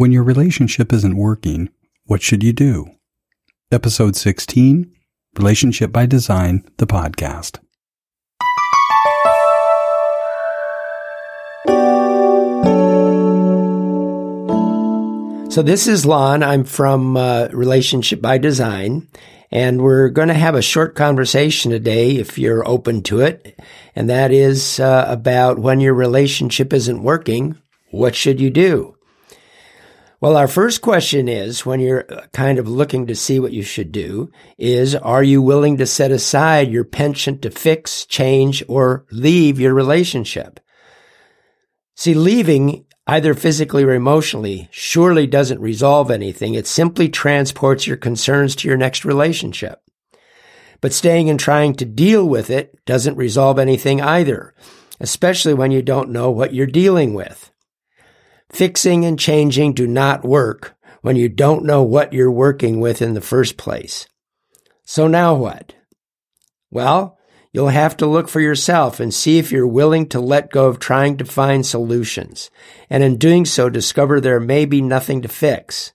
When 0.00 0.12
your 0.12 0.22
relationship 0.22 0.94
isn't 0.94 1.14
working, 1.14 1.68
what 2.06 2.22
should 2.22 2.42
you 2.42 2.54
do? 2.54 2.86
Episode 3.70 4.16
16 4.16 4.90
Relationship 5.36 5.92
by 5.92 6.06
Design, 6.06 6.64
the 6.78 6.86
podcast. 6.86 7.58
So, 15.52 15.60
this 15.60 15.86
is 15.86 16.06
Lon. 16.06 16.42
I'm 16.42 16.64
from 16.64 17.18
uh, 17.18 17.48
Relationship 17.52 18.22
by 18.22 18.38
Design, 18.38 19.06
and 19.50 19.82
we're 19.82 20.08
going 20.08 20.28
to 20.28 20.34
have 20.34 20.54
a 20.54 20.62
short 20.62 20.94
conversation 20.94 21.72
today 21.72 22.16
if 22.16 22.38
you're 22.38 22.66
open 22.66 23.02
to 23.02 23.20
it. 23.20 23.60
And 23.94 24.08
that 24.08 24.32
is 24.32 24.80
uh, 24.80 25.04
about 25.06 25.58
when 25.58 25.78
your 25.78 25.92
relationship 25.92 26.72
isn't 26.72 27.02
working, 27.02 27.58
what 27.90 28.14
should 28.14 28.40
you 28.40 28.48
do? 28.48 28.96
Well, 30.20 30.36
our 30.36 30.48
first 30.48 30.82
question 30.82 31.28
is 31.28 31.64
when 31.64 31.80
you're 31.80 32.04
uh, 32.12 32.26
kind 32.34 32.58
of 32.58 32.68
looking 32.68 33.06
to 33.06 33.14
see 33.14 33.40
what 33.40 33.54
you 33.54 33.62
should 33.62 33.90
do 33.90 34.30
is, 34.58 34.94
are 34.94 35.22
you 35.22 35.40
willing 35.40 35.78
to 35.78 35.86
set 35.86 36.10
aside 36.10 36.70
your 36.70 36.84
penchant 36.84 37.40
to 37.42 37.50
fix, 37.50 38.04
change, 38.04 38.62
or 38.68 39.06
leave 39.10 39.58
your 39.58 39.72
relationship? 39.72 40.60
See, 41.94 42.12
leaving 42.12 42.84
either 43.06 43.32
physically 43.32 43.82
or 43.82 43.94
emotionally 43.94 44.68
surely 44.70 45.26
doesn't 45.26 45.60
resolve 45.60 46.10
anything. 46.10 46.52
It 46.52 46.66
simply 46.66 47.08
transports 47.08 47.86
your 47.86 47.96
concerns 47.96 48.54
to 48.56 48.68
your 48.68 48.76
next 48.76 49.06
relationship. 49.06 49.80
But 50.82 50.92
staying 50.92 51.30
and 51.30 51.40
trying 51.40 51.74
to 51.76 51.86
deal 51.86 52.28
with 52.28 52.50
it 52.50 52.84
doesn't 52.84 53.16
resolve 53.16 53.58
anything 53.58 54.02
either, 54.02 54.54
especially 55.00 55.54
when 55.54 55.70
you 55.70 55.80
don't 55.80 56.10
know 56.10 56.30
what 56.30 56.52
you're 56.52 56.66
dealing 56.66 57.14
with. 57.14 57.50
Fixing 58.50 59.04
and 59.04 59.18
changing 59.18 59.74
do 59.74 59.86
not 59.86 60.24
work 60.24 60.76
when 61.02 61.16
you 61.16 61.28
don't 61.28 61.64
know 61.64 61.82
what 61.82 62.12
you're 62.12 62.30
working 62.30 62.80
with 62.80 63.00
in 63.00 63.14
the 63.14 63.20
first 63.20 63.56
place. 63.56 64.06
So 64.84 65.06
now 65.06 65.34
what? 65.34 65.74
Well, 66.70 67.16
you'll 67.52 67.68
have 67.68 67.96
to 67.98 68.06
look 68.06 68.28
for 68.28 68.40
yourself 68.40 69.00
and 69.00 69.14
see 69.14 69.38
if 69.38 69.52
you're 69.52 69.66
willing 69.66 70.08
to 70.08 70.20
let 70.20 70.50
go 70.50 70.66
of 70.66 70.78
trying 70.78 71.16
to 71.18 71.24
find 71.24 71.64
solutions, 71.64 72.50
and 72.90 73.02
in 73.02 73.16
doing 73.16 73.44
so, 73.44 73.70
discover 73.70 74.20
there 74.20 74.40
may 74.40 74.64
be 74.64 74.82
nothing 74.82 75.22
to 75.22 75.28
fix. 75.28 75.92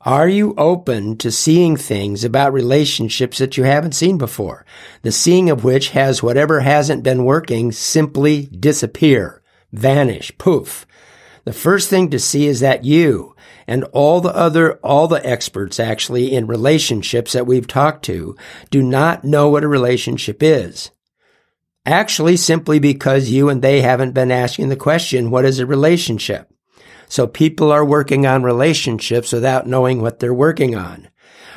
Are 0.00 0.28
you 0.28 0.54
open 0.58 1.16
to 1.18 1.32
seeing 1.32 1.76
things 1.76 2.24
about 2.24 2.52
relationships 2.52 3.38
that 3.38 3.56
you 3.56 3.64
haven't 3.64 3.94
seen 3.94 4.18
before? 4.18 4.66
The 5.02 5.12
seeing 5.12 5.50
of 5.50 5.64
which 5.64 5.90
has 5.90 6.22
whatever 6.22 6.60
hasn't 6.60 7.02
been 7.02 7.24
working 7.24 7.72
simply 7.72 8.46
disappear, 8.46 9.42
vanish, 9.72 10.30
poof, 10.36 10.86
the 11.44 11.52
first 11.52 11.90
thing 11.90 12.10
to 12.10 12.18
see 12.18 12.46
is 12.46 12.60
that 12.60 12.84
you 12.84 13.34
and 13.66 13.84
all 13.84 14.20
the 14.20 14.34
other, 14.34 14.74
all 14.76 15.08
the 15.08 15.26
experts 15.26 15.78
actually 15.78 16.32
in 16.32 16.46
relationships 16.46 17.32
that 17.32 17.46
we've 17.46 17.66
talked 17.66 18.04
to 18.06 18.36
do 18.70 18.82
not 18.82 19.24
know 19.24 19.48
what 19.48 19.64
a 19.64 19.68
relationship 19.68 20.42
is. 20.42 20.90
Actually, 21.86 22.36
simply 22.36 22.78
because 22.78 23.30
you 23.30 23.50
and 23.50 23.60
they 23.60 23.82
haven't 23.82 24.12
been 24.12 24.30
asking 24.30 24.70
the 24.70 24.76
question, 24.76 25.30
what 25.30 25.44
is 25.44 25.58
a 25.58 25.66
relationship? 25.66 26.50
So 27.08 27.26
people 27.26 27.70
are 27.70 27.84
working 27.84 28.26
on 28.26 28.42
relationships 28.42 29.32
without 29.32 29.66
knowing 29.66 30.00
what 30.00 30.18
they're 30.18 30.32
working 30.32 30.74
on. 30.74 31.08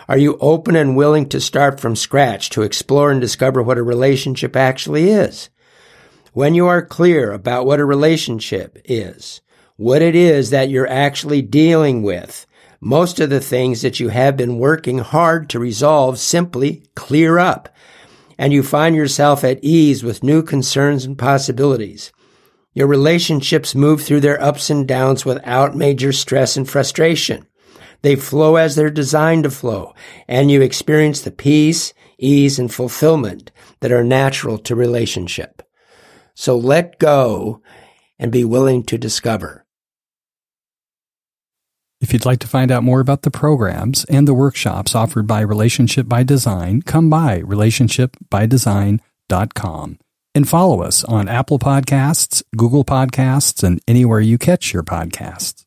Are 0.10 0.18
you 0.18 0.38
open 0.40 0.76
and 0.76 0.96
willing 0.96 1.28
to 1.30 1.42
start 1.42 1.80
from 1.80 1.96
scratch 1.96 2.50
to 2.52 2.62
explore 2.62 3.12
and 3.12 3.20
discover 3.20 3.62
what 3.62 3.78
a 3.78 3.84
relationship 3.84 4.56
actually 4.56 5.10
is? 5.10 5.50
When 6.34 6.54
you 6.54 6.68
are 6.68 6.86
clear 6.86 7.32
about 7.32 7.66
what 7.66 7.80
a 7.80 7.86
relationship 7.86 8.78
is, 8.86 9.42
what 9.78 10.02
it 10.02 10.16
is 10.16 10.50
that 10.50 10.70
you're 10.70 10.90
actually 10.90 11.42
dealing 11.42 12.02
with. 12.02 12.46
Most 12.82 13.20
of 13.20 13.30
the 13.30 13.40
things 13.40 13.82
that 13.82 14.00
you 14.00 14.10
have 14.10 14.36
been 14.36 14.60
working 14.60 15.00
hard 15.00 15.50
to 15.50 15.60
resolve 15.60 16.20
simply 16.20 16.84
clear 16.96 17.40
up, 17.40 17.70
and 18.38 18.52
you 18.52 18.62
find 18.62 18.96
yourself 18.96 19.44
at 19.44 19.64
ease 19.64 20.04
with 20.04 20.24
new 20.24 20.44
concerns 20.44 21.06
and 21.06 21.18
possibilities. 21.18 22.12
Your 22.74 22.88
relationships 22.88 23.74
move 23.74 24.04
through 24.04 24.20
their 24.20 24.42
ups 24.42 24.70
and 24.70 24.88
downs 24.88 25.26
without 25.26 25.76
major 25.76 26.12
stress 26.12 26.58
and 26.58 26.70
frustration. 26.70 27.48
They 28.04 28.16
flow 28.16 28.56
as 28.56 28.76
they're 28.76 28.92
designed 28.92 29.44
to 29.44 29.52
flow, 29.52 29.96
and 30.28 30.52
you 30.52 30.62
experience 30.62 31.22
the 31.22 31.32
peace, 31.32 31.94
ease, 32.20 32.60
and 32.60 32.72
fulfillment 32.72 33.52
that 33.80 33.92
are 33.92 34.04
natural 34.04 34.58
to 34.60 34.76
relationship. 34.76 35.64
So 36.36 36.56
let 36.58 37.00
go 37.00 37.62
and 38.20 38.32
be 38.32 38.44
willing 38.44 38.84
to 38.84 38.98
discover. 38.98 39.66
If 42.00 42.14
you'd 42.14 42.26
like 42.26 42.38
to 42.40 42.48
find 42.48 42.72
out 42.72 42.84
more 42.84 43.00
about 43.00 43.24
the 43.24 43.32
programs 43.32 44.06
and 44.06 44.28
the 44.28 44.34
workshops 44.34 44.94
offered 44.94 45.26
by 45.26 45.42
Relationship 45.42 46.08
by 46.08 46.22
Design, 46.24 46.84
come 46.84 47.10
by 47.10 47.42
relationshipbydesign.com 47.42 50.00
and 50.36 50.48
follow 50.48 50.84
us 50.84 51.04
on 51.04 51.28
Apple 51.28 51.58
Podcasts, 51.58 52.44
Google 52.56 52.86
Podcasts, 52.86 53.64
and 53.64 53.82
anywhere 53.88 54.20
you 54.20 54.38
catch 54.38 54.72
your 54.72 54.84
podcasts. 54.84 55.67